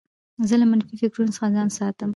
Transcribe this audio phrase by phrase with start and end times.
[0.47, 2.09] زه له منفي فکرو څخه ځان ساتم.